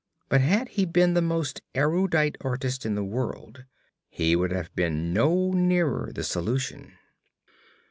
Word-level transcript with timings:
But 0.29 0.41
had 0.41 0.69
he 0.69 0.85
been 0.85 1.13
the 1.13 1.21
most 1.21 1.61
erudite 1.75 2.35
artist 2.41 2.87
in 2.87 2.95
the 2.95 3.03
world, 3.03 3.65
he 4.09 4.35
would 4.35 4.49
have 4.51 4.75
been 4.75 5.13
no 5.13 5.51
nearer 5.51 6.11
the 6.11 6.23
solution. 6.23 6.93